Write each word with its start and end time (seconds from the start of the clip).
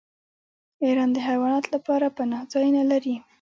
ایران 0.85 1.09
د 1.13 1.17
حیواناتو 1.27 1.69
لپاره 1.75 2.13
پناه 2.17 2.43
ځایونه 2.53 2.81
لري. 2.91 3.15